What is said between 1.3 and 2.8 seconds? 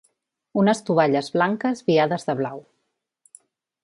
blanques viades de blau.